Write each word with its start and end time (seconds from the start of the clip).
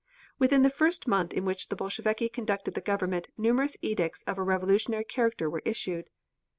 Within 0.39 0.63
the 0.63 0.71
first 0.71 1.07
month 1.07 1.31
in 1.31 1.45
which 1.45 1.67
the 1.69 1.75
Bolsheviki 1.75 2.27
conducted 2.27 2.73
the 2.73 2.81
government 2.81 3.27
numerous 3.37 3.77
edicts 3.83 4.23
of 4.23 4.39
a 4.39 4.43
revolutionary 4.43 5.03
character 5.05 5.47
were 5.47 5.61
issued. 5.63 6.09